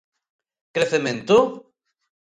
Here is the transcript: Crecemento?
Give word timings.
Crecemento? 0.75 1.37